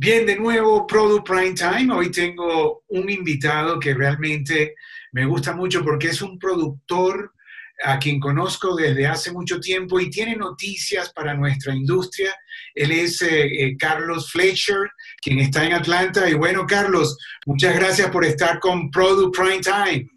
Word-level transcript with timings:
Bien, 0.00 0.24
de 0.24 0.36
nuevo, 0.36 0.86
Product 0.86 1.26
Prime 1.26 1.54
Time. 1.54 1.92
Hoy 1.92 2.12
tengo 2.12 2.84
un 2.86 3.10
invitado 3.10 3.80
que 3.80 3.94
realmente 3.94 4.76
me 5.10 5.26
gusta 5.26 5.56
mucho 5.56 5.82
porque 5.82 6.06
es 6.06 6.22
un 6.22 6.38
productor 6.38 7.32
a 7.82 7.98
quien 7.98 8.20
conozco 8.20 8.76
desde 8.76 9.08
hace 9.08 9.32
mucho 9.32 9.58
tiempo 9.58 9.98
y 9.98 10.08
tiene 10.08 10.36
noticias 10.36 11.12
para 11.12 11.34
nuestra 11.34 11.74
industria. 11.74 12.32
Él 12.76 12.92
es 12.92 13.20
eh, 13.22 13.46
eh, 13.46 13.76
Carlos 13.76 14.30
Fletcher, 14.30 14.88
quien 15.20 15.40
está 15.40 15.66
en 15.66 15.72
Atlanta. 15.72 16.30
Y 16.30 16.34
bueno, 16.34 16.64
Carlos, 16.64 17.18
muchas 17.44 17.74
gracias 17.74 18.08
por 18.10 18.24
estar 18.24 18.60
con 18.60 18.92
Product 18.92 19.36
Prime 19.36 19.60
Time. 19.60 20.08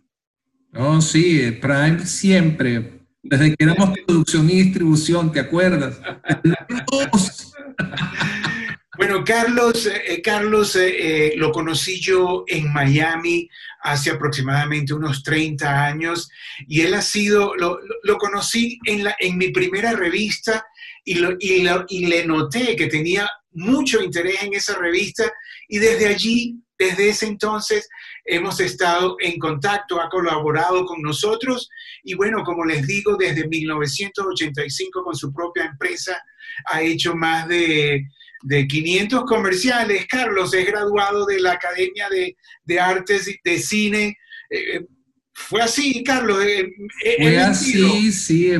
Oh, 0.76 1.02
sí, 1.02 1.58
Prime 1.60 2.06
siempre. 2.06 3.00
Desde 3.24 3.56
que 3.56 3.64
éramos 3.64 3.98
producción 4.06 4.48
y 4.48 4.62
distribución, 4.62 5.32
¿te 5.32 5.40
acuerdas? 5.40 6.00
Bueno, 9.12 9.26
Carlos, 9.26 9.88
eh, 9.88 10.22
Carlos 10.24 10.74
eh, 10.78 10.88
eh, 10.88 11.34
lo 11.36 11.52
conocí 11.52 12.00
yo 12.00 12.46
en 12.48 12.72
Miami 12.72 13.50
hace 13.82 14.10
aproximadamente 14.10 14.94
unos 14.94 15.22
30 15.22 15.86
años 15.86 16.30
y 16.66 16.80
él 16.80 16.94
ha 16.94 17.02
sido, 17.02 17.54
lo, 17.58 17.78
conocí 18.18 18.80
en, 18.86 19.04
la, 19.04 19.14
en 19.20 19.38
mi 19.38 19.50
primera 19.50 19.92
revista 19.92 20.66
y, 21.04 21.20
y, 21.42 21.68
y 21.90 22.06
le 22.06 22.26
noté 22.26 22.78
que 22.78 22.88
tenía 22.88 23.30
mucho 23.52 24.02
interés 24.02 24.44
en 24.44 24.54
esa 24.54 24.78
revista 24.78 25.30
y 25.68 25.80
desde 25.80 26.08
allí, 26.08 26.64
desde 26.80 27.10
ese 27.10 27.26
entonces, 27.26 27.90
hemos 28.24 28.62
estado 28.62 29.18
en 29.20 29.38
contacto, 29.40 30.00
ha 30.00 30.08
colaborado 30.08 30.86
con 30.86 31.02
nosotros 31.02 31.70
y 32.02 32.14
bueno, 32.14 32.46
como 32.46 32.64
les 32.64 32.88
digo, 32.88 33.18
desde 33.18 33.46
1985 33.46 35.04
con 35.04 35.16
su 35.18 35.34
propia 35.34 35.66
empresa 35.66 36.18
ha 36.68 36.82
hecho 36.82 37.14
más 37.14 37.50
de 37.50 38.06
de 38.42 38.68
500 38.68 39.26
comerciales. 39.26 40.06
Carlos 40.08 40.54
es 40.54 40.66
graduado 40.66 41.26
de 41.26 41.40
la 41.40 41.54
Academia 41.54 42.10
de, 42.10 42.36
de 42.64 42.80
Artes 42.80 43.30
de 43.44 43.60
Cine. 43.60 44.18
Eh, 44.50 44.76
eh, 44.76 44.86
fue 45.34 45.62
así, 45.62 46.04
Carlos. 46.04 46.44
Eh, 46.44 46.70
Fue 47.18 47.40
así, 47.40 48.12
sí. 48.12 48.52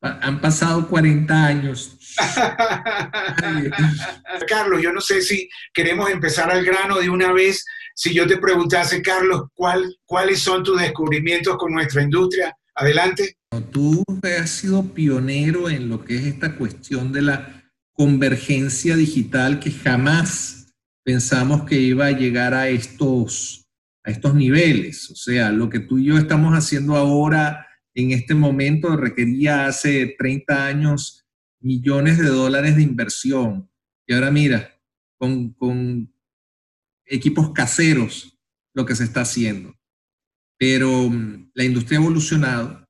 Han 0.00 0.40
pasado 0.40 0.88
40 0.88 1.44
años. 1.44 1.96
Carlos, 4.48 4.82
yo 4.82 4.92
no 4.92 5.00
sé 5.00 5.22
si 5.22 5.48
queremos 5.72 6.10
empezar 6.10 6.50
al 6.50 6.64
grano 6.64 6.98
de 6.98 7.10
una 7.10 7.32
vez. 7.32 7.64
Si 7.94 8.14
yo 8.14 8.26
te 8.26 8.38
preguntase, 8.38 9.02
Carlos, 9.02 9.48
¿cuál, 9.54 9.96
¿cuáles 10.04 10.40
son 10.40 10.62
tus 10.62 10.80
descubrimientos 10.80 11.56
con 11.56 11.72
nuestra 11.72 12.02
industria? 12.02 12.56
Adelante. 12.74 13.36
Tú 13.72 14.04
has 14.22 14.50
sido 14.50 14.94
pionero 14.94 15.68
en 15.68 15.88
lo 15.88 16.04
que 16.04 16.16
es 16.16 16.26
esta 16.26 16.54
cuestión 16.54 17.12
de 17.12 17.22
la 17.22 17.57
convergencia 17.98 18.94
digital 18.94 19.58
que 19.58 19.72
jamás 19.72 20.72
pensamos 21.04 21.64
que 21.64 21.80
iba 21.80 22.06
a 22.06 22.12
llegar 22.12 22.54
a 22.54 22.68
estos, 22.68 23.68
a 24.04 24.12
estos 24.12 24.36
niveles. 24.36 25.10
O 25.10 25.16
sea, 25.16 25.50
lo 25.50 25.68
que 25.68 25.80
tú 25.80 25.98
y 25.98 26.04
yo 26.04 26.16
estamos 26.16 26.54
haciendo 26.54 26.94
ahora 26.94 27.66
en 27.94 28.12
este 28.12 28.36
momento 28.36 28.96
requería 28.96 29.66
hace 29.66 30.14
30 30.16 30.66
años 30.66 31.26
millones 31.58 32.18
de 32.18 32.28
dólares 32.28 32.76
de 32.76 32.82
inversión. 32.82 33.68
Y 34.06 34.14
ahora 34.14 34.30
mira, 34.30 34.80
con, 35.18 35.52
con 35.54 36.14
equipos 37.04 37.52
caseros 37.52 38.38
lo 38.74 38.86
que 38.86 38.94
se 38.94 39.02
está 39.02 39.22
haciendo. 39.22 39.74
Pero 40.56 41.10
mm, 41.10 41.50
la 41.52 41.64
industria 41.64 41.98
ha 41.98 42.02
evolucionado 42.02 42.87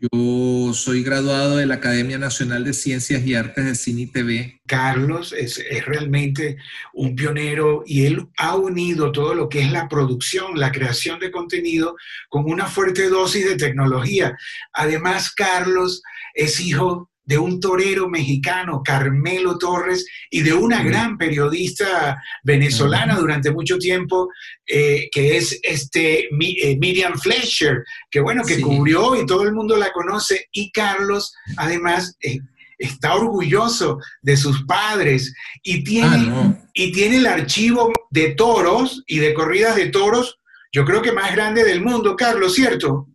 yo 0.00 0.72
soy 0.72 1.02
graduado 1.02 1.56
de 1.56 1.66
la 1.66 1.74
Academia 1.74 2.16
Nacional 2.16 2.64
de 2.64 2.72
Ciencias 2.72 3.24
y 3.26 3.34
Artes 3.34 3.64
de 3.64 3.74
Cine 3.74 4.06
TV. 4.06 4.60
Carlos 4.66 5.34
es, 5.34 5.62
realmente 5.84 6.56
un 6.94 7.14
pionero 7.14 7.82
y 7.84 8.06
él 8.06 8.28
ha 8.38 8.56
unido 8.56 9.12
todo 9.12 9.34
lo 9.34 9.48
que 9.48 9.60
es 9.60 9.70
la 9.70 9.88
producción, 9.88 10.58
la 10.58 10.72
creación 10.72 11.18
de 11.20 11.30
contenido 11.30 11.96
con 12.28 12.44
una 12.46 12.66
fuerte 12.66 13.08
dosis 13.08 13.44
de 13.44 13.56
tecnología. 13.56 14.36
Además, 14.72 15.32
Carlos 15.34 16.02
es 16.34 16.60
hijo 16.60 17.09
de 17.30 17.38
un 17.38 17.60
torero 17.60 18.08
mexicano, 18.08 18.82
Carmelo 18.84 19.56
Torres, 19.56 20.04
y 20.30 20.40
de 20.40 20.52
una 20.52 20.82
gran 20.82 21.16
periodista 21.16 22.20
venezolana 22.42 23.14
durante 23.14 23.52
mucho 23.52 23.78
tiempo, 23.78 24.28
eh, 24.66 25.08
que 25.12 25.36
es 25.36 25.56
este, 25.62 26.24
eh, 26.24 26.76
Miriam 26.80 27.16
Fletcher, 27.16 27.84
que 28.10 28.18
bueno, 28.18 28.42
que 28.42 28.60
cubrió 28.60 29.14
y 29.14 29.26
todo 29.26 29.44
el 29.44 29.52
mundo 29.52 29.76
la 29.76 29.92
conoce, 29.92 30.48
y 30.50 30.72
Carlos, 30.72 31.32
además, 31.56 32.16
eh, 32.20 32.40
está 32.76 33.14
orgulloso 33.14 34.00
de 34.22 34.36
sus 34.36 34.64
padres 34.64 35.32
y 35.62 35.84
tiene, 35.84 36.32
ah, 36.32 36.58
y 36.74 36.90
tiene 36.90 37.18
el 37.18 37.26
archivo 37.26 37.92
de 38.10 38.30
toros 38.30 39.04
y 39.06 39.18
de 39.18 39.34
corridas 39.34 39.76
de 39.76 39.86
toros, 39.86 40.40
yo 40.72 40.84
creo 40.84 41.00
que 41.00 41.12
más 41.12 41.30
grande 41.30 41.62
del 41.62 41.80
mundo, 41.80 42.16
Carlos, 42.16 42.54
¿cierto? 42.54 43.06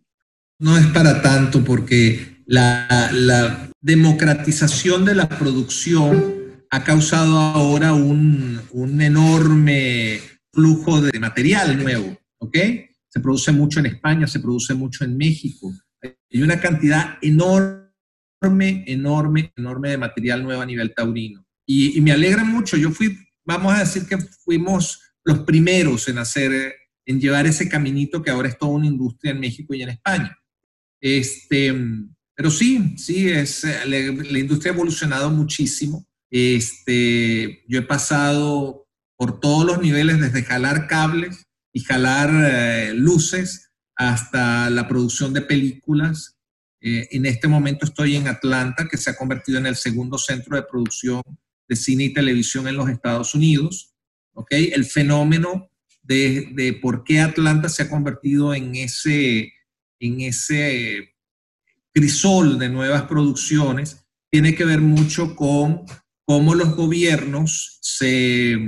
No 0.58 0.78
es 0.78 0.86
para 0.86 1.20
tanto 1.20 1.62
porque 1.62 2.36
la, 2.46 3.10
la 3.12 3.66
democratización 3.86 5.04
de 5.04 5.14
la 5.14 5.28
producción 5.28 6.64
ha 6.70 6.82
causado 6.82 7.38
ahora 7.38 7.92
un, 7.92 8.60
enorme 9.00 10.20
flujo 10.52 11.00
de 11.00 11.20
material 11.20 11.80
nuevo, 11.80 12.18
¿ok? 12.38 12.58
Se 13.06 13.20
produce 13.20 13.52
mucho 13.52 13.78
en 13.78 13.86
España, 13.86 14.26
se 14.26 14.40
produce 14.40 14.74
mucho 14.74 15.04
en 15.04 15.16
México. 15.16 15.72
Hay 16.02 16.42
una 16.42 16.58
cantidad 16.60 17.16
enorme, 17.22 18.82
enorme, 18.88 19.52
enorme 19.56 19.90
de 19.90 19.98
material 19.98 20.42
nuevo 20.42 20.62
a 20.62 20.66
nivel 20.66 20.92
taurino. 20.92 21.46
Y, 21.64 21.96
y 21.96 22.00
me 22.00 22.10
alegra 22.10 22.42
mucho. 22.42 22.76
Yo 22.76 22.90
fui, 22.90 23.16
vamos 23.44 23.72
a 23.72 23.78
decir 23.78 24.04
que 24.08 24.18
fuimos 24.18 25.00
los 25.24 25.40
primeros 25.40 26.08
en 26.08 26.18
hacer, 26.18 26.74
en 27.06 27.20
llevar 27.20 27.46
ese 27.46 27.68
caminito 27.68 28.20
que 28.20 28.30
ahora 28.30 28.48
es 28.48 28.58
toda 28.58 28.72
una 28.72 28.86
industria 28.86 29.30
en 29.30 29.38
México 29.38 29.74
y 29.74 29.82
en 29.82 29.90
España. 29.90 30.36
Este, 31.00 31.72
pero 32.36 32.50
sí, 32.50 32.94
sí, 32.98 33.28
es, 33.30 33.64
eh, 33.64 33.86
la, 33.86 34.38
industria 34.38 34.70
ha 34.70 34.74
evolucionado 34.74 35.30
muchísimo. 35.30 36.06
Este, 36.30 37.64
yo 37.66 37.78
he 37.78 37.82
pasado 37.82 38.86
por 39.16 39.40
todos 39.40 39.64
los 39.64 39.80
niveles, 39.80 40.20
desde 40.20 40.42
jalar 40.42 40.86
cables 40.86 41.46
y 41.72 41.80
jalar 41.80 42.30
eh, 42.32 42.92
luces 42.94 43.70
hasta 43.96 44.68
la 44.68 44.86
producción 44.86 45.32
de 45.32 45.40
películas. 45.40 46.36
Eh, 46.82 47.08
en 47.12 47.24
este 47.24 47.48
momento 47.48 47.86
estoy 47.86 48.16
en 48.16 48.28
Atlanta, 48.28 48.86
que 48.86 48.98
se 48.98 49.10
ha 49.10 49.16
convertido 49.16 49.58
en 49.58 49.66
el 49.66 49.76
segundo 49.76 50.18
centro 50.18 50.56
de 50.56 50.64
producción 50.70 51.22
de 51.66 51.74
cine 51.74 52.04
y 52.04 52.12
televisión 52.12 52.68
en 52.68 52.76
los 52.76 52.90
Estados 52.90 53.34
Unidos. 53.34 53.94
¿okay? 54.34 54.72
El 54.74 54.84
fenómeno 54.84 55.70
de, 56.02 56.50
de 56.52 56.74
por 56.74 57.02
qué 57.02 57.20
Atlanta 57.20 57.70
se 57.70 57.84
ha 57.84 57.88
convertido 57.88 58.52
en 58.52 58.76
ese, 58.76 59.54
en 59.98 60.20
ese 60.20 61.15
crisol 61.96 62.58
de 62.58 62.68
nuevas 62.68 63.04
producciones 63.04 64.04
tiene 64.30 64.54
que 64.54 64.66
ver 64.66 64.82
mucho 64.82 65.34
con 65.34 65.86
cómo 66.26 66.54
los 66.54 66.76
gobiernos 66.76 67.78
se, 67.80 68.58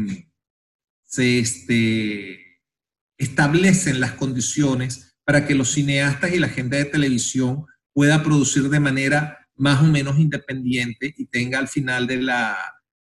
se 1.05 1.39
este, 1.39 2.63
establecen 3.19 4.01
las 4.01 4.13
condiciones 4.13 5.15
para 5.27 5.47
que 5.47 5.55
los 5.55 5.73
cineastas 5.73 6.33
y 6.33 6.39
la 6.39 6.49
gente 6.49 6.77
de 6.77 6.87
televisión 6.87 7.67
pueda 7.93 8.23
producir 8.23 8.71
de 8.71 8.81
manera 8.81 9.47
más 9.57 9.83
o 9.83 9.85
menos 9.85 10.19
independiente 10.19 11.15
y 11.19 11.27
tenga 11.27 11.59
al 11.59 11.69
final 11.69 12.07
de 12.07 12.23
la, 12.23 12.57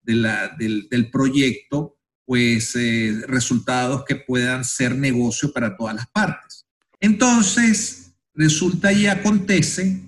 del, 0.03 1.11
proyecto 1.13 1.99
pues 2.25 2.75
eh, 2.75 3.23
resultados 3.27 4.07
que 4.07 4.17
puedan 4.17 4.65
ser 4.65 4.97
negocio 4.97 5.53
para 5.53 5.77
todas 5.77 5.95
las 5.95 6.07
partes. 6.09 6.65
Entonces, 7.01 8.06
resulta 8.37 8.93
y 8.93 9.07
acontece 9.07 10.01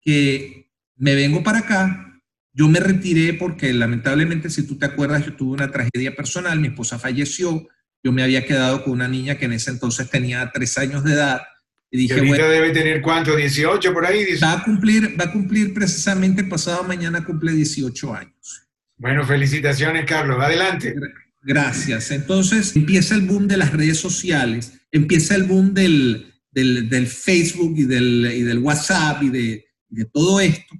que 0.00 0.70
me 0.96 1.14
vengo 1.14 1.42
para 1.42 1.58
acá, 1.58 2.20
yo 2.52 2.68
me 2.68 2.78
retiré 2.78 3.34
porque 3.34 3.72
lamentablemente, 3.72 4.48
si 4.48 4.66
tú 4.66 4.78
te 4.78 4.86
acuerdas, 4.86 5.26
yo 5.26 5.34
tuve 5.34 5.54
una 5.54 5.70
tragedia 5.70 6.14
personal, 6.14 6.60
mi 6.60 6.68
esposa 6.68 6.98
falleció, 6.98 7.66
yo 8.02 8.12
me 8.12 8.22
había 8.22 8.46
quedado 8.46 8.84
con 8.84 8.92
una 8.92 9.08
niña 9.08 9.36
que 9.36 9.46
en 9.46 9.54
ese 9.54 9.70
entonces 9.70 10.08
tenía 10.08 10.50
tres 10.52 10.78
años 10.78 11.02
de 11.04 11.14
edad. 11.14 11.42
Y 11.90 11.98
dije, 11.98 12.20
bueno, 12.20 12.48
debe 12.48 12.70
tener 12.70 13.00
cuánto, 13.02 13.36
18 13.36 13.92
por 13.92 14.06
ahí. 14.06 14.24
Va 14.42 14.52
a 14.52 14.64
cumplir, 14.64 15.16
va 15.18 15.24
a 15.24 15.32
cumplir 15.32 15.72
precisamente 15.72 16.44
pasado 16.44 16.82
mañana 16.84 17.24
cumple 17.24 17.52
18 17.52 18.14
años. 18.14 18.68
Bueno, 18.96 19.24
felicitaciones, 19.24 20.04
Carlos. 20.04 20.38
Adelante. 20.40 20.94
Gracias. 21.42 22.10
Entonces 22.10 22.74
empieza 22.74 23.14
el 23.14 23.22
boom 23.22 23.46
de 23.46 23.58
las 23.58 23.72
redes 23.72 23.98
sociales, 23.98 24.72
empieza 24.90 25.34
el 25.34 25.44
boom 25.44 25.74
del, 25.74 26.33
del, 26.54 27.06
Facebook 27.06 27.74
y 27.76 27.84
del, 27.84 28.58
WhatsApp 28.58 29.22
y 29.22 29.28
de, 29.30 29.64
todo 30.12 30.40
esto. 30.40 30.74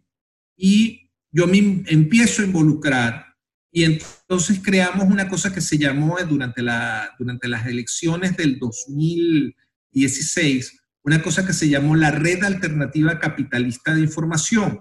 Y 0.56 1.08
yo 1.30 1.46
me 1.46 1.84
empiezo 1.86 2.42
a 2.42 2.46
involucrar 2.46 3.26
y 3.72 3.84
entonces 3.84 4.60
creamos 4.62 5.04
una 5.04 5.28
cosa 5.28 5.52
que 5.52 5.60
se 5.60 5.76
llamó 5.76 6.16
durante, 6.28 6.62
la, 6.62 7.14
durante 7.18 7.48
las 7.48 7.66
elecciones 7.66 8.36
del 8.36 8.58
2016, 8.60 10.80
una 11.02 11.20
cosa 11.20 11.44
que 11.44 11.52
se 11.52 11.68
llamó 11.68 11.96
la 11.96 12.12
Red 12.12 12.44
Alternativa 12.44 13.18
Capitalista 13.18 13.92
de 13.94 14.02
Información, 14.02 14.80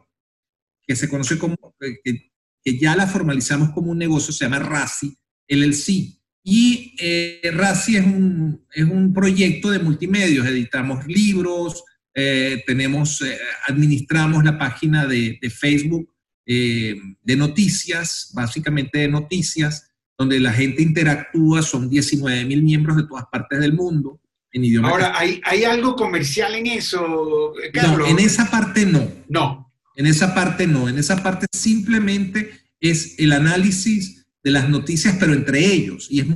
que 0.86 0.96
se 0.96 1.10
conoce 1.10 1.40
como, 1.40 1.58
que, 2.04 2.32
que 2.64 2.78
ya 2.78 2.96
la 2.96 3.08
formalizamos 3.08 3.72
como 3.72 3.90
un 3.90 3.98
negocio, 3.98 4.32
se 4.32 4.46
llama 4.46 4.60
RACI, 4.60 5.18
LLC. 5.48 6.23
Y 6.44 6.96
eh, 7.00 7.40
RACI 7.54 7.98
es 7.98 8.06
un, 8.06 8.66
es 8.74 8.84
un 8.84 9.14
proyecto 9.14 9.72
de 9.72 9.80
multimedios, 9.80 10.46
editamos 10.46 11.08
libros, 11.08 11.84
eh, 12.14 12.64
tenemos, 12.68 13.22
eh, 13.22 13.38
administramos 13.68 14.44
la 14.44 14.58
página 14.58 15.08
de, 15.08 15.40
de 15.42 15.50
Facebook 15.50 16.14
eh, 16.46 16.96
de 17.22 17.36
noticias, 17.36 18.32
básicamente 18.34 19.00
de 19.00 19.08
noticias, 19.08 19.90
donde 20.18 20.40
la 20.40 20.52
gente 20.52 20.84
interactúa, 20.84 21.62
son 21.62 21.90
19 21.90 22.46
mil 22.46 22.62
miembros 22.62 22.98
de 22.98 23.08
todas 23.08 23.26
partes 23.32 23.60
del 23.60 23.74
mundo. 23.74 24.20
En 24.52 24.66
idioma 24.66 24.90
Ahora, 24.90 25.18
¿hay, 25.18 25.42
¿hay 25.46 25.64
algo 25.64 25.96
comercial 25.96 26.54
en 26.54 26.68
eso, 26.68 27.54
Carlos? 27.74 28.00
No, 28.00 28.08
en 28.08 28.20
esa 28.20 28.52
parte 28.52 28.86
no. 28.86 29.10
No. 29.28 29.74
En 29.96 30.06
esa 30.06 30.36
parte 30.36 30.68
no, 30.68 30.90
en 30.90 30.98
esa 30.98 31.24
parte 31.24 31.46
simplemente 31.52 32.52
es 32.80 33.16
el 33.18 33.32
análisis 33.32 34.23
de 34.44 34.52
las 34.52 34.70
noticias, 34.70 35.16
pero 35.20 35.34
entre 35.34 35.60
ellos. 35.60 36.08
Y 36.10 36.20
es 36.20 36.28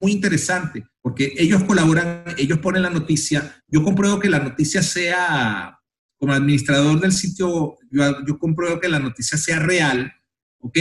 muy 0.00 0.12
interesante, 0.12 0.86
porque 1.02 1.32
ellos 1.36 1.64
colaboran, 1.64 2.24
ellos 2.36 2.58
ponen 2.58 2.82
la 2.82 2.90
noticia, 2.90 3.62
yo 3.66 3.82
compruebo 3.82 4.18
que 4.18 4.28
la 4.28 4.38
noticia 4.38 4.82
sea 4.82 5.78
como 6.18 6.32
administrador 6.32 7.00
del 7.00 7.12
sitio, 7.12 7.76
yo, 7.90 8.24
yo 8.26 8.38
compruebo 8.38 8.80
que 8.80 8.88
la 8.88 8.98
noticia 8.98 9.38
sea 9.38 9.60
real, 9.60 10.12
¿ok? 10.60 10.78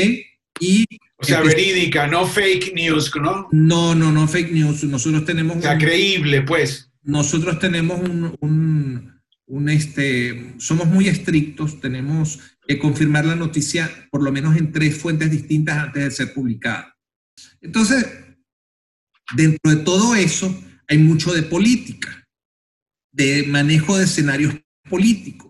Y 0.60 0.86
o 1.19 1.24
sea, 1.24 1.42
verídica, 1.42 2.08
no 2.08 2.28
fake 2.28 2.74
news, 2.75 3.12
¿no? 3.20 3.48
No, 3.52 3.96
no, 3.96 4.12
no 4.12 4.28
fake 4.28 4.52
news. 4.52 4.84
Nosotros 4.84 5.25
tenemos... 5.25 5.58
O 5.58 5.62
sea, 5.62 5.78
creíble, 5.78 6.44
pues. 6.44 6.92
Nosotros 7.02 7.58
tenemos 7.60 8.00
un, 8.00 8.36
un, 8.40 9.17
un, 9.48 9.70
este, 9.70 10.56
somos 10.60 10.88
muy 10.88 11.08
estrictos, 11.08 11.80
tenemos 11.80 12.40
que 12.68 12.78
confirmar 12.78 13.26
la 13.26 13.36
noticia 13.36 13.90
por 14.12 14.22
lo 14.22 14.32
menos 14.32 14.58
en 14.58 14.72
tres 14.72 14.98
fuentes 14.98 15.32
distintas 15.32 15.78
antes 15.78 16.04
de 16.04 16.12
ser 16.12 16.34
publicada. 16.34 16.96
Entonces, 17.62 18.06
dentro 19.36 19.72
de 19.72 19.78
todo 19.78 20.16
eso 20.16 20.54
hay 20.88 20.98
mucho 20.98 21.34
de 21.34 21.44
política, 21.44 22.28
de 23.12 23.46
manejo 23.48 23.98
de 23.98 24.04
escenarios 24.04 24.54
políticos. 24.90 25.48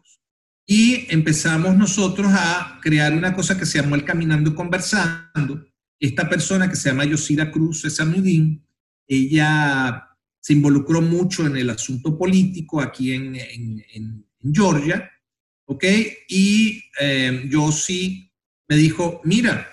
Y 0.65 1.07
empezamos 1.09 1.75
nosotros 1.77 2.27
a 2.33 2.79
crear 2.81 3.13
una 3.13 3.33
cosa 3.33 3.57
que 3.57 3.65
se 3.65 3.81
llamó 3.81 3.95
el 3.95 4.03
Caminando 4.03 4.53
Conversando. 4.53 5.65
Esta 5.99 6.29
persona 6.29 6.69
que 6.69 6.75
se 6.75 6.89
llama 6.89 7.05
Yosira 7.05 7.51
Cruz 7.51 7.85
Esamudín, 7.85 8.63
ella 9.07 10.06
se 10.47 10.53
involucró 10.53 11.01
mucho 11.01 11.45
en 11.45 11.57
el 11.57 11.69
asunto 11.69 12.17
político 12.17 12.79
aquí 12.79 13.11
en, 13.11 13.35
en, 13.35 14.25
Georgia, 14.53 15.11
¿ok? 15.65 15.83
Y 16.29 16.81
eh, 17.01 17.43
yo 17.49 17.69
sí 17.73 18.31
me 18.69 18.77
dijo, 18.77 19.19
mira, 19.25 19.67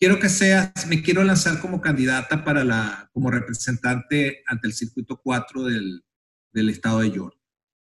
quiero 0.00 0.18
que 0.18 0.28
seas, 0.28 0.72
me 0.88 1.00
quiero 1.00 1.22
lanzar 1.22 1.60
como 1.60 1.80
candidata 1.80 2.44
para 2.44 2.64
la, 2.64 3.08
como 3.12 3.30
representante 3.30 4.42
ante 4.48 4.66
el 4.66 4.72
circuito 4.72 5.20
4 5.22 5.62
del, 5.62 6.02
del 6.52 6.70
estado 6.70 7.02
de 7.02 7.12
Georgia. 7.12 7.40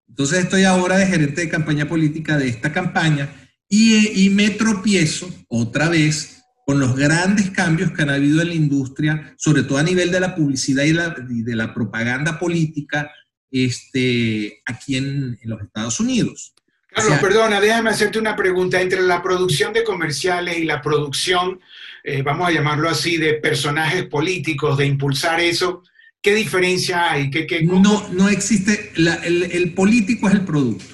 Entonces 0.08 0.44
estoy 0.44 0.64
ahora 0.64 0.96
de 0.96 1.06
gerente 1.06 1.42
de 1.42 1.50
campaña 1.50 1.86
política 1.86 2.38
de 2.38 2.48
esta 2.48 2.72
campaña 2.72 3.28
y, 3.68 4.30
me 4.30 4.48
tropiezo 4.48 5.28
otra 5.48 5.90
vez 5.90 6.42
con 6.64 6.80
los 6.80 6.96
grandes 6.96 7.50
cambios 7.50 7.92
que 7.92 8.02
han 8.02 8.10
habido 8.10 8.42
en 8.42 8.48
la 8.48 8.54
industria, 8.54 9.34
sobre 9.36 9.62
todo 9.62 9.78
a 9.78 9.82
nivel 9.82 10.10
de 10.10 10.20
la 10.20 10.34
publicidad 10.34 10.84
y, 10.84 11.42
de 11.42 11.56
la 11.56 11.74
propaganda 11.74 12.38
política 12.38 13.10
este, 13.50 14.62
aquí 14.64 14.96
en, 14.96 15.38
los 15.44 15.62
Estados 15.62 16.00
Unidos. 16.00 16.54
Carlos, 16.88 17.18
perdona, 17.18 17.60
déjame 17.60 17.90
hacerte 17.90 18.18
una 18.18 18.36
pregunta. 18.36 18.80
Entre 18.80 19.02
la 19.02 19.22
producción 19.22 19.72
de 19.72 19.84
comerciales 19.84 20.58
y 20.58 20.64
la 20.64 20.80
producción, 20.80 21.60
eh, 22.04 22.22
vamos 22.22 22.48
a 22.48 22.52
llamarlo 22.52 22.88
así, 22.88 23.16
de 23.16 23.34
personajes 23.34 24.04
políticos, 24.06 24.78
de 24.78 24.86
impulsar 24.86 25.40
eso, 25.40 25.82
¿Qué 26.24 26.34
diferencia 26.34 27.12
hay? 27.12 27.30
no, 27.64 28.08
no 28.08 28.30
existe, 28.30 28.92
el, 28.96 29.74
político 29.74 30.26
es 30.26 30.34
el 30.34 30.40
producto. 30.40 30.86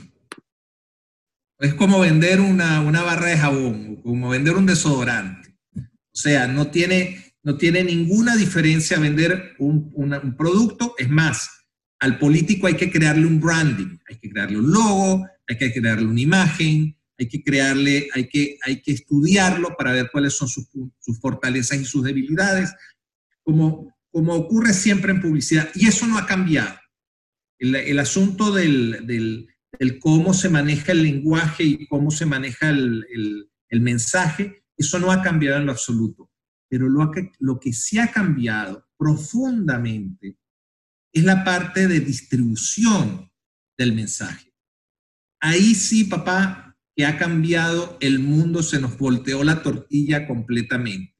Es 1.61 1.72
como 1.75 2.00
vender 2.00 2.40
una, 2.40 2.81
barra 2.81 3.26
de 3.26 3.38
jabón, 3.38 4.02
como 4.02 4.31
vender 4.31 4.56
un 4.56 4.67
desodorante. 4.67 5.39
Sea, 6.20 6.46
no 6.46 6.70
tiene, 6.70 7.34
no 7.43 7.56
tiene 7.56 7.84
ninguna 7.84 8.37
diferencia 8.37 8.99
vender 8.99 9.55
un, 9.58 10.34
producto. 10.37 10.94
Es 10.99 11.08
más, 11.08 11.50
al 11.99 12.19
político 12.19 12.67
hay 12.67 12.75
que 12.75 12.90
crearle 12.90 13.26
un 13.26 13.40
branding, 13.40 13.99
hay 14.08 14.19
que 14.19 14.31
crearle 14.31 14.58
un 14.58 14.70
logo, 14.70 15.26
hay 15.46 15.56
que 15.56 15.72
crearle 15.72 16.06
una 16.06 16.20
imagen, 16.20 16.96
hay 17.19 17.28
que 17.28 17.43
crearle, 17.43 18.08
hay 18.14 18.28
que, 18.28 18.58
hay 18.64 18.81
que 18.82 18.93
estudiarlo 18.93 19.76
para 19.76 19.93
ver 19.93 20.11
cuáles 20.11 20.34
son 20.34 20.49
sus, 20.49 20.69
fortalezas 21.20 21.81
y 21.81 21.84
sus 21.84 22.05
debilidades. 22.05 22.72
Como 23.43 23.93
como 24.11 24.34
ocurre 24.34 24.72
siempre 24.72 25.12
en 25.12 25.20
publicidad, 25.20 25.70
y 25.75 25.87
eso 25.87 26.06
no 26.06 26.19
ha 26.19 26.26
cambiado. 26.26 26.75
El, 27.58 27.99
asunto 27.99 28.52
del, 28.52 29.46
cómo 30.00 30.32
se 30.32 30.49
maneja 30.49 30.93
el 30.93 31.02
lenguaje 31.02 31.62
y 31.62 31.87
cómo 31.87 32.11
se 32.11 32.25
maneja 32.25 32.70
el, 32.70 33.46
mensaje, 33.70 34.59
eso 34.81 34.99
no 34.99 35.12
ha 35.12 35.23
cambiado 35.23 35.59
en 35.59 35.67
lo 35.67 35.73
absoluto. 35.73 36.31
Pero 36.69 36.88
lo, 36.88 37.11
que, 37.11 37.32
lo 37.38 37.61
que 37.61 37.73
sí 37.73 37.99
ha 37.99 38.11
cambiado 38.11 38.88
profundamente 38.97 40.38
es 41.12 41.25
la 41.25 41.44
parte 41.44 41.87
de 41.87 42.00
distribución 42.00 43.31
del 43.77 43.93
mensaje. 43.93 44.55
Ahí 45.41 45.75
sí, 45.75 46.05
papá, 46.05 46.79
que 46.97 47.05
ha 47.05 47.19
cambiado 47.19 47.99
el 48.00 48.21
mundo, 48.21 48.62
se 48.62 48.81
nos 48.81 48.97
volteó 48.97 49.44
la 49.44 49.62
tortilla 49.62 50.27
completamente. 50.27 51.15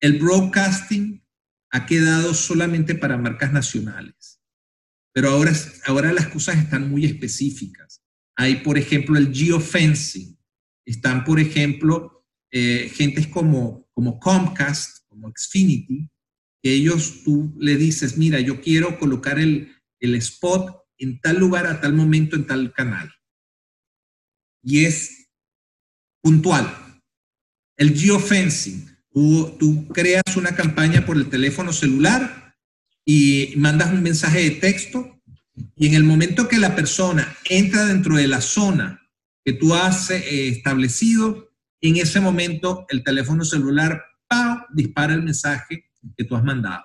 El 0.00 0.18
broadcasting 0.18 1.22
ha 1.70 1.84
quedado 1.84 2.32
solamente 2.32 2.94
para 2.94 3.18
marcas 3.18 3.52
nacionales. 3.52 4.40
Pero 5.12 5.30
ahora, 5.30 5.52
ahora 5.86 6.12
las 6.12 6.28
cosas 6.28 6.56
están 6.56 6.90
muy 6.90 7.04
específicas. 7.04 8.02
Hay, 8.36 8.56
por 8.56 8.78
ejemplo, 8.78 9.18
el 9.18 9.34
geofencing. 9.34 10.38
Están, 10.86 11.24
por 11.24 11.38
ejemplo, 11.38 12.21
eh, 12.52 12.90
gentes 12.94 13.26
como, 13.26 13.88
como 13.92 14.20
Comcast, 14.20 14.98
como 15.08 15.32
Xfinity, 15.34 16.08
que 16.62 16.72
ellos 16.72 17.22
tú 17.24 17.52
le 17.58 17.76
dices, 17.76 18.16
mira, 18.16 18.38
yo 18.38 18.60
quiero 18.60 18.98
colocar 18.98 19.38
el, 19.40 19.74
el 19.98 20.14
spot 20.14 20.76
en 20.98 21.20
tal 21.20 21.38
lugar, 21.38 21.66
a 21.66 21.80
tal 21.80 21.94
momento, 21.94 22.36
en 22.36 22.46
tal 22.46 22.72
canal. 22.72 23.12
Y 24.62 24.84
es 24.84 25.28
puntual. 26.22 26.72
El 27.76 27.98
geofencing 27.98 28.92
Tú, 29.14 29.88
creas 29.92 30.36
una 30.36 30.54
campaña 30.54 31.04
por 31.04 31.16
el 31.16 31.28
teléfono 31.28 31.72
celular 31.72 32.56
y 33.04 33.52
mandas 33.56 33.92
un 33.92 34.02
mensaje 34.02 34.40
de 34.40 34.50
texto 34.52 35.20
y 35.76 35.86
en 35.86 35.94
el 35.94 36.04
momento 36.04 36.48
que 36.48 36.56
la 36.56 36.74
persona 36.74 37.36
entra 37.44 37.84
dentro 37.84 38.16
de 38.16 38.26
la 38.26 38.40
zona 38.40 39.06
que 39.44 39.52
tú 39.52 39.74
has 39.74 40.10
eh, 40.10 40.48
establecido, 40.48 41.51
en 41.82 41.96
ese 41.96 42.20
momento 42.20 42.86
el 42.88 43.02
teléfono 43.02 43.44
celular 43.44 44.02
dispara 44.72 45.14
el 45.14 45.22
mensaje 45.22 45.90
que 46.16 46.24
tú 46.24 46.36
has 46.36 46.44
mandado. 46.44 46.84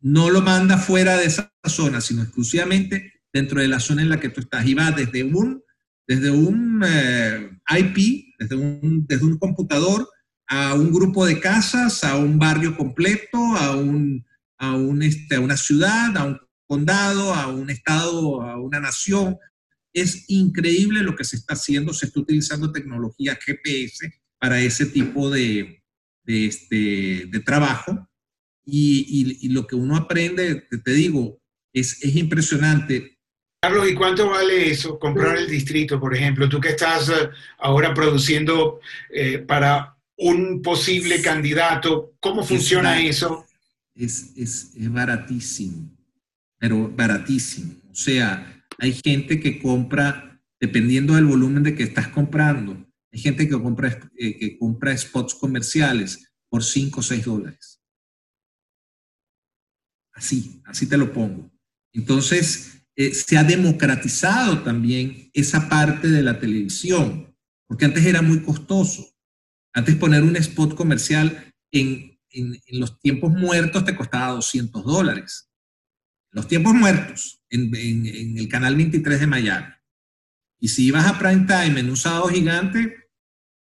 No 0.00 0.30
lo 0.30 0.40
manda 0.40 0.78
fuera 0.78 1.16
de 1.16 1.26
esa 1.26 1.52
zona, 1.64 2.00
sino 2.00 2.22
exclusivamente 2.22 3.12
dentro 3.32 3.60
de 3.60 3.68
la 3.68 3.80
zona 3.80 4.02
en 4.02 4.08
la 4.08 4.20
que 4.20 4.28
tú 4.28 4.40
estás. 4.40 4.66
Y 4.66 4.74
va 4.74 4.92
desde 4.92 5.24
un, 5.24 5.62
desde 6.06 6.30
un 6.30 6.82
eh, 6.86 7.50
IP, 7.78 8.34
desde 8.38 8.56
un, 8.56 9.04
desde 9.06 9.24
un 9.24 9.38
computador, 9.38 10.08
a 10.48 10.74
un 10.74 10.92
grupo 10.92 11.26
de 11.26 11.40
casas, 11.40 12.04
a 12.04 12.16
un 12.16 12.38
barrio 12.38 12.76
completo, 12.76 13.38
a, 13.56 13.76
un, 13.76 14.24
a, 14.58 14.74
un, 14.76 15.02
este, 15.02 15.36
a 15.36 15.40
una 15.40 15.56
ciudad, 15.56 16.16
a 16.16 16.24
un 16.24 16.38
condado, 16.66 17.34
a 17.34 17.48
un 17.48 17.68
estado, 17.70 18.42
a 18.42 18.60
una 18.60 18.80
nación. 18.80 19.36
Es 19.96 20.24
increíble 20.28 21.02
lo 21.02 21.16
que 21.16 21.24
se 21.24 21.36
está 21.36 21.54
haciendo, 21.54 21.92
se 21.92 22.06
está 22.06 22.20
utilizando 22.20 22.72
tecnología 22.72 23.38
GPS 23.42 24.12
para 24.38 24.60
ese 24.60 24.86
tipo 24.86 25.30
de, 25.30 25.82
de, 26.24 26.46
este, 26.46 27.26
de 27.26 27.40
trabajo. 27.40 28.08
Y, 28.64 29.38
y, 29.40 29.48
lo 29.50 29.66
que 29.66 29.76
uno 29.76 29.96
aprende, 29.96 30.66
te, 30.84 30.90
digo, 30.92 31.40
es, 31.72 32.02
es 32.02 32.16
impresionante. 32.16 33.16
Carlos, 33.62 33.88
¿y 33.88 33.94
cuánto 33.94 34.28
vale 34.28 34.70
eso? 34.70 34.98
Comprar 34.98 35.36
el 35.36 35.48
distrito, 35.48 36.00
por 36.00 36.14
ejemplo. 36.14 36.48
Tú 36.48 36.60
que 36.60 36.70
estás 36.70 37.08
eh, 37.08 37.30
ahora 37.58 37.94
produciendo 37.94 38.80
eh, 39.08 39.38
para 39.38 39.96
un 40.16 40.62
posible 40.62 41.20
candidato? 41.20 42.14
¿Cómo 42.20 42.42
funciona 42.42 43.00
eso? 43.00 43.46
Es, 43.94 44.32
es, 44.36 44.72
baratísimo, 44.92 45.90
pero 46.58 46.90
baratísimo. 46.90 47.74
O 47.90 47.94
sea, 47.94 48.64
hay 48.78 48.92
gente 48.92 49.40
que 49.40 49.60
compra, 49.60 50.40
dependiendo 50.60 51.14
del 51.14 51.26
volumen 51.26 51.62
de 51.62 51.74
que 51.74 51.82
estás 51.82 52.08
comprando, 52.08 52.86
hay 53.12 53.20
gente 53.20 53.48
que 53.48 53.60
compra, 53.60 53.98
eh, 54.16 54.38
que 54.38 54.58
compra 54.58 54.96
spots 54.96 55.34
comerciales 55.34 56.32
por 56.48 56.62
5 56.62 57.00
o 57.00 57.02
6 57.02 57.24
dólares. 57.24 57.80
Así, 60.12 60.62
así 60.64 60.86
te 60.86 60.96
lo 60.96 61.12
pongo. 61.12 61.50
Entonces, 61.92 62.82
eh, 62.94 63.12
se 63.12 63.36
ha 63.36 63.44
democratizado 63.44 64.62
también 64.62 65.30
esa 65.34 65.68
parte 65.68 66.08
de 66.08 66.22
la 66.22 66.38
televisión, 66.38 67.34
porque 67.66 67.84
antes 67.84 68.04
era 68.04 68.22
muy 68.22 68.42
costoso. 68.42 69.14
Antes 69.74 69.96
poner 69.96 70.22
un 70.22 70.36
spot 70.36 70.74
comercial 70.74 71.52
en 71.70 72.16
en, 72.36 72.80
los 72.80 72.98
tiempos 73.00 73.32
muertos 73.32 73.84
te 73.84 73.96
costaba 73.96 74.32
200 74.32 74.84
dólares. 74.84 75.50
Los 76.32 76.48
tiempos 76.48 76.74
muertos 76.74 77.42
en, 77.50 78.36
el 78.38 78.48
canal 78.48 78.76
23 78.76 79.20
de 79.20 79.26
Miami. 79.26 79.66
Y 80.58 80.68
si 80.68 80.86
ibas 80.86 81.06
a 81.06 81.18
prime 81.18 81.46
time 81.46 81.80
en 81.80 81.90
un 81.90 81.96
sábado 81.96 82.28
gigante, 82.28 82.96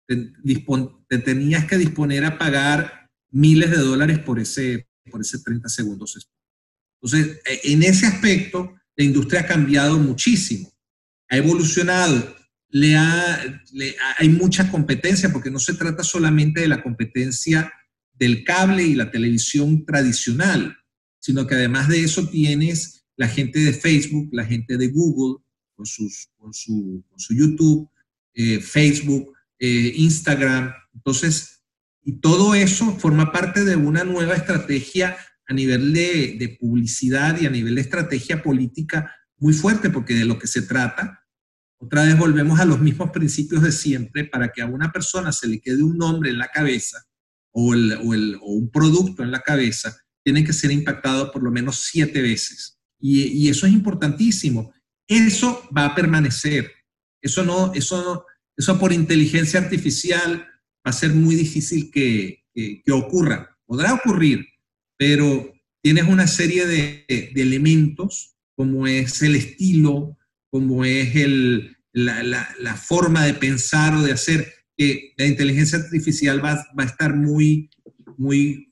te, 0.07 1.19
tenías 1.19 1.67
que 1.67 1.79
disponer 1.79 2.25
a 2.25 2.39
pagar 2.39 3.11
miles 3.31 3.71
de 3.71 3.79
dólares 3.79 4.19
por 4.19 4.39
ese, 4.39 4.89
por 5.11 5.21
ese 5.21 5.39
30 5.39 5.69
segundos. 5.69 6.29
Entonces, 7.01 7.41
e, 7.45 7.73
en 7.73 7.83
ese 7.83 8.07
aspecto, 8.07 8.75
la 8.97 9.05
industria 9.05 9.41
ha 9.41 9.47
cambiado 9.47 9.99
muchísimo, 9.99 10.71
ha 11.29 11.37
evolucionado, 11.37 12.37
le, 12.69 12.97
hay 12.97 14.29
mucha 14.29 14.71
competencia, 14.71 15.31
porque 15.33 15.51
no 15.51 15.59
se 15.59 15.75
trata 15.75 16.03
solamente 16.03 16.61
de 16.61 16.69
la 16.69 16.83
competencia 16.83 17.73
del 18.13 18.45
cable 18.45 18.83
y 18.85 18.95
la 18.95 19.11
televisión 19.11 19.85
tradicional, 19.85 20.77
sino 21.23 21.47
que 21.47 21.55
además 21.55 21.89
de 21.89 22.03
eso 22.03 22.29
tienes 22.29 23.05
la 23.17 23.29
gente 23.29 23.61
de 23.61 23.73
Facebook, 23.73 24.29
la 24.33 24.45
gente 24.45 24.77
de 24.77 24.89
Google, 24.89 25.41
con, 25.77 25.87
sus, 25.87 26.29
con, 26.37 26.53
su, 26.53 27.05
su 27.17 27.35
YouTube, 27.35 27.89
eh, 28.35 28.61
Facebook, 28.61 29.33
eh, 29.61 29.93
Instagram. 29.95 30.73
Entonces, 30.93 31.63
y 32.03 32.15
todo 32.19 32.57
eso 32.57 32.99
forma 32.99 33.31
parte 33.31 33.65
de 33.65 33.77
una 33.77 34.03
nueva 34.03 34.35
estrategia 34.35 35.17
a 35.47 35.55
nivel 35.55 35.93
de, 35.93 36.37
de, 36.39 36.57
publicidad 36.61 37.41
y 37.41 37.47
a 37.47 37.51
nivel 37.51 37.77
de 37.77 37.83
estrategia 37.83 38.43
política 38.43 39.15
muy 39.37 39.53
fuerte, 39.53 39.91
porque 39.91 40.15
de 40.15 40.25
lo 40.25 40.41
que 40.41 40.49
se 40.49 40.63
trata, 40.63 41.25
otra 41.79 42.05
vez 42.05 42.19
volvemos 42.19 42.59
a 42.59 42.65
los 42.65 42.81
mismos 42.81 43.11
principios 43.11 43.63
de 43.63 43.71
siempre, 43.71 44.25
para 44.25 44.49
que 44.51 44.63
a 44.63 44.67
una 44.67 44.91
persona 44.91 45.31
se 45.31 45.47
le 45.47 45.61
quede 45.61 45.85
un 45.85 45.99
nombre 45.99 46.31
en 46.31 46.39
la 46.39 46.49
cabeza 46.49 47.05
o, 47.53 47.75
el, 47.75 47.93
o, 48.03 48.13
el, 48.13 48.37
o 48.41 48.55
un 48.55 48.71
producto 48.71 49.23
en 49.23 49.31
la 49.31 49.41
cabeza, 49.41 49.97
tiene 50.25 50.45
que 50.45 50.53
ser 50.53 50.71
impactado 50.71 51.33
por 51.33 51.43
lo 51.43 51.51
menos 51.51 51.81
siete 51.81 52.23
veces. 52.23 52.79
Y, 53.01 53.23
y, 53.23 53.49
eso 53.49 53.67
es 53.67 53.73
importantísimo. 53.73 54.73
Eso 55.09 55.69
va 55.77 55.87
a 55.87 55.95
permanecer. 55.95 56.71
Eso 57.21 57.45
no, 57.45 57.73
eso 57.75 58.05
no, 58.05 58.25
eso 58.57 58.79
por 58.79 58.93
inteligencia 58.93 59.61
artificial 59.61 60.47
va 60.87 60.91
a 60.91 60.93
ser 60.93 61.11
muy 61.11 61.35
difícil 61.35 61.91
que, 61.91 62.43
ocurra. 62.91 63.57
Podrá 63.67 63.95
ocurrir, 63.95 64.47
pero 64.99 65.53
tienes 65.83 66.05
una 66.05 66.27
serie 66.27 66.67
de, 66.67 67.05
elementos 67.35 68.37
como 68.55 68.87
es 68.87 69.23
el 69.23 69.37
estilo, 69.37 70.19
como 70.51 70.85
es 70.85 71.17
el, 71.17 71.77
la, 71.93 72.77
forma 72.77 73.25
de 73.25 73.35
pensar 73.35 73.95
o 73.95 74.03
de 74.03 74.13
hacer, 74.13 74.53
que 74.77 75.13
la 75.17 75.27
inteligencia 75.27 75.79
artificial 75.79 76.45
va, 76.45 76.65
a 76.77 76.85
estar 76.85 77.17
muy, 77.17 77.71
muy 78.19 78.72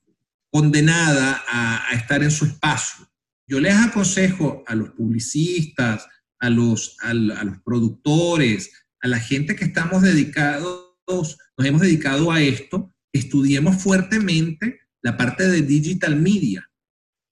condenada 0.50 1.42
a, 1.48 1.94
estar 1.94 2.22
en 2.22 2.30
su 2.30 2.44
espacio. 2.44 3.06
Yo 3.46 3.60
les 3.60 3.74
aconsejo 3.74 4.62
a 4.66 4.74
los 4.74 4.90
publicistas, 4.90 6.06
a 6.38 6.50
los, 6.50 6.96
a 7.02 7.14
los 7.14 7.58
productores, 7.64 8.70
a 9.00 9.08
la 9.08 9.18
gente 9.18 9.56
que 9.56 9.64
estamos 9.64 10.02
dedicados, 10.02 10.96
nos 11.06 11.66
hemos 11.66 11.80
dedicado 11.80 12.30
a 12.30 12.40
esto, 12.40 12.94
estudiemos 13.12 13.82
fuertemente 13.82 14.80
la 15.02 15.16
parte 15.16 15.48
de 15.48 15.62
digital 15.62 16.16
media, 16.16 16.70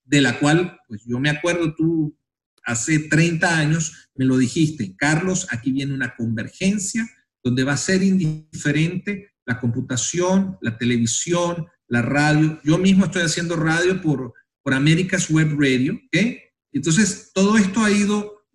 de 0.03 0.21
la 0.21 0.39
cual, 0.39 0.79
pues 0.87 1.03
yo 1.05 1.19
me 1.19 1.29
acuerdo 1.29 1.73
tú 1.75 2.17
hace 2.63 2.99
30 2.99 3.57
años 3.57 4.09
me 4.15 4.25
lo 4.25 4.37
dijiste, 4.37 4.95
Carlos, 4.95 5.47
aquí 5.49 5.71
viene 5.71 5.93
una 5.93 6.15
convergencia 6.15 7.09
donde 7.43 7.63
va 7.63 7.73
a 7.73 7.77
ser 7.77 8.03
indiferente 8.03 9.31
la 9.45 9.59
computación, 9.59 10.57
la 10.61 10.77
televisión, 10.77 11.67
la 11.89 12.01
radio. 12.01 12.59
Yo 12.63 12.77
mismo 12.77 13.05
estoy 13.05 13.23
haciendo 13.23 13.55
radio 13.55 14.01
por, 14.01 14.33
por 14.63 14.73
America's 14.73 15.29
Web 15.29 15.59
Radio, 15.59 15.95
¿ok? 15.95 16.37
Entonces, 16.71 17.31
todo 17.33 17.57
esto 17.57 17.83
ha 17.83 17.91
ido, 17.91 18.45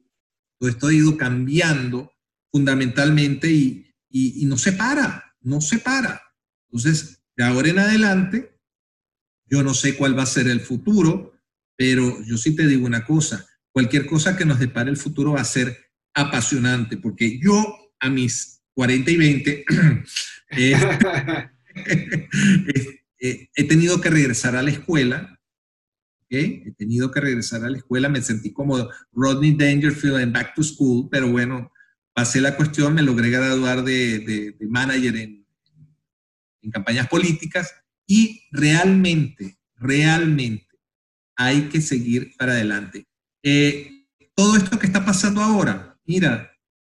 todo 0.58 0.70
esto 0.70 0.86
ha 0.86 0.94
ido 0.94 1.16
cambiando 1.16 2.10
fundamentalmente 2.50 3.50
y, 3.50 3.92
y, 4.08 4.46
no 4.46 4.56
se 4.56 4.72
para, 4.72 5.34
no 5.40 5.60
se 5.60 5.78
para. 5.78 6.22
Entonces, 6.68 7.20
de 7.36 7.44
ahora 7.44 7.68
en 7.68 7.80
adelante, 7.80 8.56
yo 9.46 9.62
no 9.64 9.74
sé 9.74 9.96
cuál 9.96 10.16
va 10.16 10.22
a 10.22 10.26
ser 10.26 10.46
el 10.46 10.60
futuro, 10.60 11.32
pero 11.76 12.22
yo 12.24 12.38
sí 12.38 12.54
te 12.54 12.68
digo 12.68 12.86
una 12.86 13.04
cosa, 13.04 13.44
cualquier 13.72 14.06
cosa 14.06 14.36
que 14.36 14.44
nos 14.44 14.60
depare 14.60 14.90
el 14.90 14.96
futuro 14.96 15.32
va 15.32 15.40
a 15.40 15.44
ser 15.44 15.90
apasionante, 16.14 16.96
porque 16.96 17.40
yo 17.40 17.76
a 17.98 18.08
mis 18.08 18.62
40 18.74 19.10
y 19.10 19.16
20 19.16 19.64
he 23.54 23.64
tenido 23.64 24.00
que 24.00 24.10
regresar 24.10 24.54
a 24.54 24.62
la 24.62 24.70
escuela, 24.70 25.34
he 26.28 26.72
tenido 26.72 27.10
que 27.10 27.20
regresar 27.20 27.64
a 27.64 27.70
la 27.70 27.78
escuela, 27.78 28.08
me 28.08 28.22
sentí 28.22 28.52
como 28.52 28.88
Rodney 29.12 29.52
Dangerfield 29.52 30.20
en 30.20 30.32
Back 30.32 30.54
to 30.54 30.62
School, 30.62 31.08
pero 31.10 31.30
bueno, 31.30 31.70
pasé 32.12 32.40
la 32.40 32.56
cuestión, 32.56 32.94
me 32.94 33.02
logré 33.02 33.30
graduar 33.30 33.84
de, 33.84 34.56
manager 34.68 35.16
en, 35.16 35.44
campañas 36.72 37.08
políticas 37.08 37.74
y 38.06 38.42
realmente, 38.50 39.58
realmente 39.76 40.66
hay 41.36 41.68
que 41.68 41.82
seguir 41.82 42.32
para 42.38 42.52
adelante. 42.52 43.06
Eh, 43.42 44.06
todo 44.34 44.56
esto 44.56 44.78
que 44.78 44.86
está 44.86 45.04
pasando 45.04 45.42
ahora, 45.42 46.00
mira, 46.06 46.50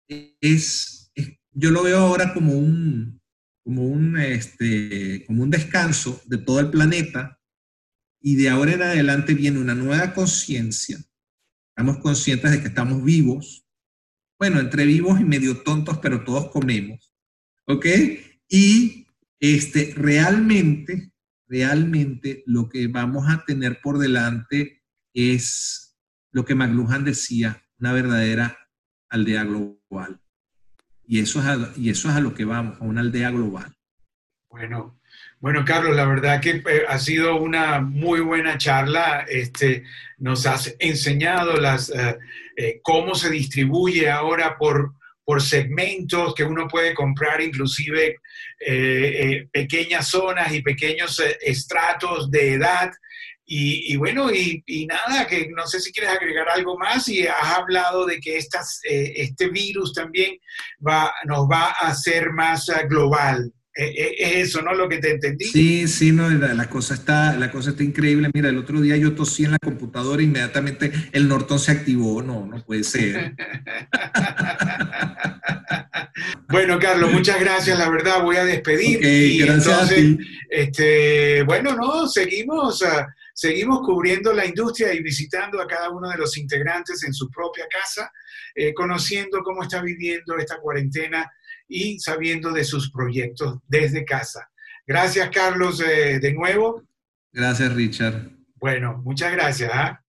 es, 0.09 1.09
yo 1.53 1.71
lo 1.71 1.83
veo 1.83 1.99
ahora 1.99 2.33
como 2.33 2.53
un, 2.53 3.20
como 3.63 3.83
un, 3.87 4.17
este, 4.17 5.23
como 5.25 5.43
un 5.43 5.49
descanso 5.49 6.21
de 6.25 6.37
todo 6.37 6.59
el 6.59 6.69
planeta 6.69 7.39
y 8.21 8.35
de 8.35 8.49
ahora 8.49 8.73
en 8.73 8.81
adelante 8.81 9.33
viene 9.33 9.59
una 9.59 9.75
nueva 9.75 10.13
conciencia. 10.13 10.97
Estamos 11.69 11.97
conscientes 11.99 12.51
de 12.51 12.61
que 12.61 12.67
estamos 12.67 13.03
vivos, 13.03 13.65
bueno, 14.39 14.59
entre 14.59 14.85
vivos 14.85 15.19
y 15.19 15.23
medio 15.23 15.61
tontos, 15.61 15.99
pero 15.99 16.23
todos 16.23 16.51
comemos, 16.51 17.13
¿ok? 17.67 17.85
Y 18.47 19.07
este, 19.39 19.93
realmente, 19.95 21.11
realmente 21.47 22.43
lo 22.45 22.69
que 22.69 22.87
vamos 22.87 23.25
a 23.27 23.43
tener 23.45 23.79
por 23.81 23.97
delante 23.97 24.83
es 25.13 25.97
lo 26.31 26.45
que 26.45 26.55
McLuhan 26.55 27.03
decía, 27.03 27.63
una 27.79 27.93
verdadera 27.93 28.57
aldea 29.09 29.43
global. 29.43 30.20
Y 31.11 31.19
eso 31.19 31.41
es 31.41 31.45
a, 31.45 31.73
y 31.75 31.89
eso 31.89 32.07
es 32.07 32.15
a 32.15 32.21
lo 32.21 32.33
que 32.33 32.45
vamos, 32.45 32.79
a 32.79 32.85
una 32.85 33.01
aldea 33.01 33.31
global. 33.31 33.75
Bueno, 34.49 34.97
bueno, 35.41 35.65
Carlos, 35.65 35.93
la 35.93 36.05
verdad 36.05 36.39
que 36.39 36.63
eh, 36.65 36.83
ha 36.87 36.97
sido 36.99 37.35
una 37.35 37.81
muy 37.81 38.21
buena 38.21 38.57
charla. 38.57 39.25
Este, 39.27 39.83
nos 40.19 40.45
has 40.45 40.73
enseñado 40.79 41.57
las, 41.57 41.89
eh, 41.89 42.17
eh, 42.55 42.79
cómo 42.81 43.13
se 43.13 43.29
distribuye 43.29 44.09
ahora 44.09 44.57
por, 44.57 44.93
por 45.25 45.41
segmentos 45.41 46.33
que 46.33 46.45
uno 46.45 46.69
puede 46.69 46.93
comprar, 46.93 47.41
inclusive 47.41 48.15
pequeñas 49.51 50.07
zonas 50.07 50.53
y 50.53 50.61
pequeños 50.61 51.21
estratos 51.41 52.31
de 52.31 52.53
edad. 52.53 52.89
Y, 53.45 53.97
bueno, 53.97 54.31
y, 54.31 54.85
nada, 54.85 55.27
que 55.27 55.49
no 55.49 55.67
sé 55.67 55.81
si 55.81 55.91
quieres 55.91 56.13
agregar 56.13 56.47
algo 56.49 56.77
más 56.77 57.07
y 57.09 57.27
has 57.27 57.57
hablado 57.57 58.05
de 58.05 58.19
que 58.19 58.37
estas, 58.37 58.79
este 58.83 59.49
virus 59.49 59.93
también 59.93 60.37
va, 60.87 61.13
nos 61.25 61.49
va 61.49 61.65
a 61.65 61.89
hacer 61.89 62.31
más 62.31 62.71
global. 62.89 63.51
Eh, 63.73 63.85
eh, 63.85 64.15
es 64.17 64.49
eso, 64.49 64.61
¿no? 64.61 64.73
Lo 64.73 64.89
que 64.89 64.97
te 64.97 65.11
entendí. 65.11 65.45
Sí, 65.45 65.87
sí, 65.87 66.11
no, 66.11 66.29
la, 66.29 66.69
cosa 66.69 66.93
está, 66.93 67.37
la 67.37 67.49
cosa 67.49 67.69
está 67.69 67.83
increíble. 67.83 68.29
Mira, 68.33 68.49
el 68.49 68.57
otro 68.57 68.81
día 68.81 68.97
yo 68.97 69.13
tosí 69.13 69.45
en 69.45 69.51
la 69.51 69.59
computadora 69.59 70.21
e 70.21 70.25
inmediatamente 70.25 70.91
el 71.13 71.29
Norton 71.29 71.57
se 71.57 71.71
activó. 71.71 72.21
No, 72.21 72.45
no 72.45 72.61
puede 72.65 72.83
ser. 72.83 73.33
bueno, 76.49 76.77
Carlos, 76.79 77.13
muchas 77.13 77.39
gracias. 77.39 77.79
La 77.79 77.89
verdad, 77.89 78.21
voy 78.21 78.35
a 78.35 78.43
despedir. 78.43 79.05
y 79.05 79.41
entonces, 79.41 80.17
este, 80.49 81.43
bueno, 81.43 81.73
no, 81.73 82.07
seguimos. 82.07 82.83
Ah, 82.83 83.07
seguimos 83.41 83.81
cubriendo 83.81 84.33
la 84.33 84.45
industria 84.45 84.93
y 84.93 85.01
visitando 85.01 85.59
a 85.59 85.65
cada 85.65 85.89
uno 85.89 86.07
de 86.09 86.17
los 86.17 86.37
integrantes 86.37 87.03
en 87.03 87.11
su 87.11 87.27
propia 87.31 87.65
casa, 87.67 88.11
eh, 88.53 88.71
conociendo 88.71 89.41
cómo 89.41 89.63
está 89.63 89.81
viviendo 89.81 90.37
esta 90.37 90.59
cuarentena 90.59 91.27
y 91.67 91.97
sabiendo 91.99 92.51
de 92.51 92.63
sus 92.63 92.91
proyectos 92.91 93.57
desde 93.67 94.05
casa. 94.05 94.47
Gracias, 94.85 95.27
Carlos, 95.33 95.81
eh, 95.81 96.19
de 96.19 96.33
nuevo. 96.33 96.83
Gracias, 97.33 97.73
Richard. 97.73 98.29
Bueno, 98.57 99.01
muchas 99.03 99.31
gracias. 99.31 99.71
¿ah? 99.73 100.00